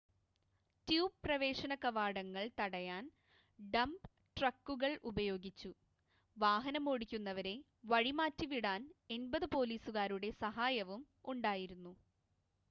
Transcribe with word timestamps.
tube 0.87 1.19
പ്രവേശന 1.25 1.73
കവാടങ്ങൾ 1.83 2.45
തടയാൻ 2.57 3.03
ഡമ്പ് 3.59 4.07
ട്രക്കുകൾ 4.37 4.91
ഉപയോഗിച്ചു 5.09 5.71
വാഹനമോടിക്കുന്നവരെ 6.37 7.55
വഴിമാറ്റിവിടാൻ 7.89 8.81
80 9.15 9.51
പോലീസുകാരുടെ 9.55 10.31
സഹായവും 10.43 11.03
ഉണ്ടായിരുന്നു 11.27 11.93